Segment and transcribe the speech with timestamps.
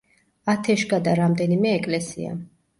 [0.53, 2.37] ათეშგა და რამდენიმე ეკლესია.